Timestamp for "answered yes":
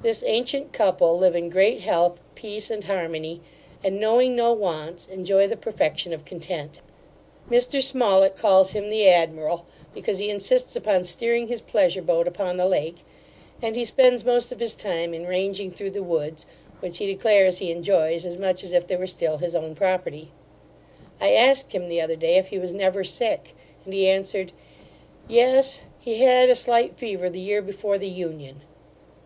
24.08-25.82